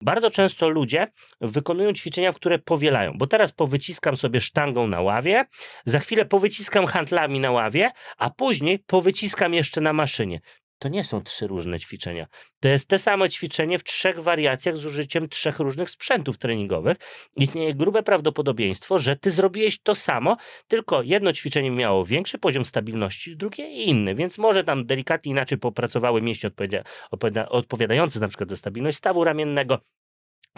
Bardzo 0.00 0.30
często 0.30 0.68
ludzie 0.68 1.06
wykonują 1.40 1.92
ćwiczenia, 1.92 2.32
które 2.32 2.58
powielają, 2.58 3.12
bo 3.18 3.26
teraz 3.26 3.52
powyciskam 3.52 4.16
sobie 4.16 4.40
sztangą 4.40 4.86
na 4.86 5.00
ławie, 5.00 5.44
za 5.84 5.98
chwilę 5.98 6.24
powyciskam 6.24 6.86
handlami 6.86 7.40
na 7.40 7.50
ławie, 7.50 7.90
a 8.18 8.30
później 8.30 8.78
powyciskam 8.78 9.54
jeszcze 9.54 9.80
na 9.80 9.92
maszynie. 9.92 10.40
To 10.80 10.88
nie 10.88 11.04
są 11.04 11.22
trzy 11.22 11.46
różne 11.46 11.80
ćwiczenia. 11.80 12.26
To 12.60 12.68
jest 12.68 12.88
te 12.88 12.98
samo 12.98 13.28
ćwiczenie 13.28 13.78
w 13.78 13.84
trzech 13.84 14.20
wariacjach 14.20 14.76
z 14.76 14.86
użyciem 14.86 15.28
trzech 15.28 15.58
różnych 15.58 15.90
sprzętów 15.90 16.38
treningowych. 16.38 16.96
Istnieje 17.36 17.74
grube 17.74 18.02
prawdopodobieństwo, 18.02 18.98
że 18.98 19.16
ty 19.16 19.30
zrobiłeś 19.30 19.80
to 19.82 19.94
samo, 19.94 20.36
tylko 20.68 21.02
jedno 21.02 21.32
ćwiczenie 21.32 21.70
miało 21.70 22.04
większy 22.04 22.38
poziom 22.38 22.64
stabilności, 22.64 23.36
drugie 23.36 23.68
inny, 23.68 24.14
więc 24.14 24.38
może 24.38 24.64
tam 24.64 24.86
delikatnie 24.86 25.32
inaczej 25.32 25.58
popracowały 25.58 26.22
mięśnie 26.22 26.46
odpowiada, 26.46 26.84
odpowiada, 27.10 27.48
odpowiadające 27.48 28.20
na 28.20 28.28
przykład 28.28 28.50
za 28.50 28.56
stabilność 28.56 28.98
stawu 28.98 29.24
ramiennego, 29.24 29.78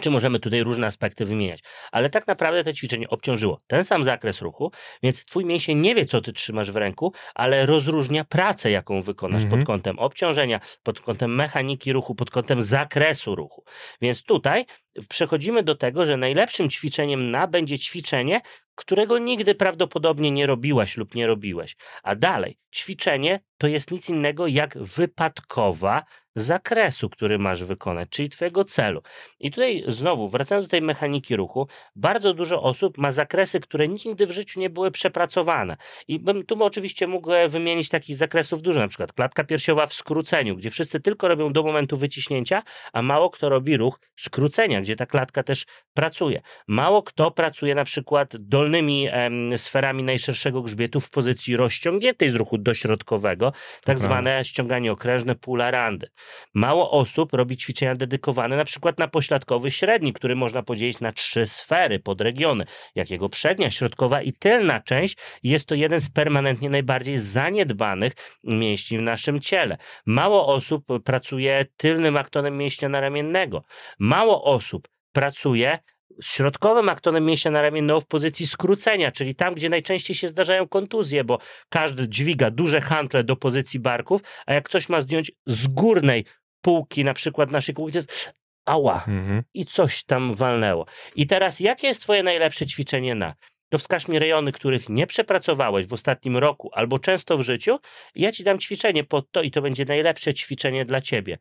czy 0.00 0.11
możemy 0.11 0.40
tutaj 0.40 0.62
różne 0.62 0.86
aspekty 0.86 1.24
wymieniać. 1.24 1.60
Ale 1.92 2.10
tak 2.10 2.27
naprawdę 2.27 2.64
to 2.64 2.73
ćwiczenie 2.73 3.09
obciążyło 3.09 3.59
ten 3.66 3.84
sam 3.84 4.05
zakres 4.05 4.41
ruchu, 4.42 4.73
więc 5.02 5.24
twój 5.24 5.45
mięsień 5.45 5.78
nie 5.78 5.95
wie, 5.95 6.06
co 6.06 6.20
ty 6.20 6.32
trzymasz 6.32 6.70
w 6.70 6.77
ręku, 6.77 7.12
ale 7.34 7.66
rozróżnia 7.66 8.24
pracę, 8.24 8.70
jaką 8.70 9.02
wykonasz 9.02 9.42
Mhm. 9.42 9.60
pod 9.60 9.66
kątem 9.66 9.98
obciążenia, 9.98 10.60
pod 10.82 11.01
kątem 11.01 11.34
mechaniki 11.34 11.92
ruchu, 11.92 12.15
pod 12.15 12.30
kątem 12.30 12.62
zakresu 12.62 13.34
ruchu. 13.34 13.65
Więc 14.01 14.23
tutaj 14.23 14.65
przechodzimy 15.09 15.62
do 15.62 15.74
tego, 15.74 16.06
że 16.06 16.16
najlepszym 16.16 16.70
ćwiczeniem 16.70 17.30
na 17.30 17.46
będzie 17.46 17.79
ćwiczenie, 17.79 18.40
którego 18.74 19.18
nigdy 19.18 19.54
prawdopodobnie 19.54 20.30
nie 20.30 20.46
robiłaś 20.46 20.96
lub 20.96 21.15
nie 21.15 21.27
robiłeś. 21.27 21.77
A 22.02 22.15
dalej, 22.15 22.59
ćwiczenie 22.74 23.40
to 23.59 23.66
jest 23.66 23.90
nic 23.90 24.09
innego 24.09 24.46
jak 24.46 24.79
wypadkowa 24.79 26.02
zakresu, 26.36 27.10
który 27.10 27.38
masz 27.38 27.64
wykonać, 27.64 28.09
czyli 28.09 28.28
twojego 28.28 28.64
celu. 28.64 29.02
I 29.40 29.50
tutaj 29.50 29.84
znowu, 29.88 30.28
wracając 30.28 30.66
do 30.66 30.70
tej 30.70 30.82
mechaniki 30.82 31.36
ruchu, 31.36 31.68
bardzo 31.96 32.34
dużo 32.34 32.62
osób 32.62 32.98
ma 32.98 33.10
zakresy, 33.10 33.60
które 33.60 33.88
nigdy 33.88 34.26
w 34.26 34.30
życiu 34.30 34.60
nie 34.60 34.70
były 34.70 34.90
przepracowane. 34.90 35.76
I 36.09 36.18
bym 36.18 36.46
tu 36.46 36.65
oczywiście 36.65 37.07
mógł 37.07 37.30
wymienić 37.48 37.88
takich 37.88 38.16
zakresów 38.16 38.62
dużo, 38.62 38.80
na 38.80 38.88
przykład 38.88 39.12
klatka 39.12 39.45
piersiowa 39.45 39.87
w 39.87 39.95
skróceniu, 39.95 40.57
gdzie 40.57 40.70
wszyscy 40.70 41.01
tylko 41.01 41.29
robią 41.29 41.52
do 41.52 41.62
momentu 41.62 41.96
wyciśnięcia, 41.96 42.62
a 42.92 43.02
mało 43.02 43.30
kto 43.30 43.48
robi 43.48 43.76
ruch 43.76 44.01
skrócenia, 44.20 44.80
gdzie 44.80 44.96
ta 44.96 45.07
klatka 45.07 45.42
też 45.42 45.66
pracuje. 45.95 46.42
Mało 46.68 47.02
kto 47.02 47.30
pracuje 47.30 47.74
na 47.74 47.85
przykład 47.85 48.37
dolnymi 48.37 49.09
em, 49.10 49.59
sferami 49.59 50.02
najszerszego 50.02 50.62
grzbietu 50.62 51.01
w 51.01 51.10
pozycji 51.10 51.57
rozciągniętej 51.57 52.30
z 52.30 52.35
ruchu 52.35 52.59
dośrodkowego, 52.59 53.52
tak 53.52 53.82
prawda. 53.85 54.02
zwane 54.02 54.45
ściąganie 54.45 54.92
okrężne 54.92 55.35
pula 55.35 55.70
randy. 55.70 56.09
Mało 56.54 56.90
osób 56.90 57.32
robi 57.32 57.56
ćwiczenia 57.56 57.95
dedykowane 57.95 58.56
na 58.56 58.65
przykład 58.65 58.98
na 58.98 59.09
pośladkowy 59.09 59.70
średni, 59.70 60.12
który 60.12 60.37
można 60.37 60.62
podzielić 60.62 61.01
na 61.01 61.12
trzy 61.12 61.46
sfery, 61.46 61.98
podregiony, 61.98 62.64
jak 62.95 63.10
jego 63.10 63.29
przednia, 63.29 63.70
środkowa 63.70 64.22
i 64.22 64.32
tylna 64.32 64.81
część. 64.81 65.16
Jest 65.42 65.66
to 65.66 65.75
jeden 65.75 66.00
z 66.00 66.10
permanentnie 66.10 66.70
najbardziej 66.70 67.19
zaniedbanych 67.19 68.12
mięśni 68.44 68.98
w 68.98 69.03
naszym 69.03 69.41
ciele. 69.41 69.78
Mało 70.06 70.47
osób 70.47 70.84
pracuje 71.04 71.66
tylnym 71.76 72.16
aktonem 72.16 72.56
mięśnia 72.56 72.88
naramiennego. 72.88 73.62
Mało 73.98 74.44
osób 74.44 74.88
pracuje 75.12 75.78
środkowym 76.22 76.88
aktonem 76.88 77.25
mięśnia 77.25 77.50
naramiennego 77.50 78.00
w 78.00 78.06
pozycji 78.06 78.47
skrócenia, 78.47 79.12
czyli 79.12 79.34
tam, 79.34 79.54
gdzie 79.54 79.69
najczęściej 79.69 80.16
się 80.16 80.28
zdarzają 80.28 80.69
kontuzje, 80.69 81.25
bo 81.25 81.38
każdy 81.69 82.09
dźwiga 82.09 82.50
duże 82.50 82.81
hantle 82.81 83.25
do 83.25 83.37
pozycji 83.37 83.81
barków, 83.81 84.20
a 84.47 84.54
jak 84.54 84.64
ktoś 84.64 84.88
ma 84.88 85.00
zdjąć 85.00 85.32
z 85.47 85.66
górnej 85.66 86.25
półki, 86.60 87.04
na 87.04 87.14
przykład 87.14 87.50
naszej 87.50 87.75
kółki, 87.75 87.92
to 87.92 87.98
jest 87.98 88.32
ała 88.66 89.04
Mhm. 89.09 89.42
i 89.54 89.66
coś 89.66 90.04
tam 90.04 90.34
walnęło. 90.34 90.87
I 91.16 91.26
teraz, 91.26 91.60
jakie 91.60 91.87
jest 91.87 92.03
twoje 92.03 92.22
najlepsze 92.22 92.66
ćwiczenie 92.66 93.14
na? 93.14 93.34
To 93.69 93.78
wskaż 93.78 94.09
mi 94.09 94.19
rejony, 94.19 94.53
których 94.53 94.88
nie 94.88 95.06
przepracowałeś 95.06 95.86
w 95.86 95.92
ostatnim 95.92 96.36
roku 96.36 96.70
albo 96.72 96.98
często 96.98 97.38
w 97.38 97.42
życiu 97.42 97.78
i 98.14 98.22
ja 98.22 98.32
ci 98.32 98.44
dam 98.44 98.58
ćwiczenie 98.58 99.04
pod 99.04 99.30
to 99.30 99.42
i 99.42 99.50
to 99.50 99.62
będzie 99.62 99.84
najlepsze 99.84 100.34
ćwiczenie 100.34 100.84
dla 100.84 101.00
ciebie. 101.00 101.38